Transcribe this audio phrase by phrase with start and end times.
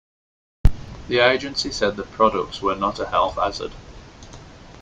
[1.09, 3.71] The agency said the products were not a health hazard.